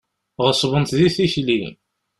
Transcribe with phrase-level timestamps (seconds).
[0.45, 1.59] Ɣeṣbent di tikli.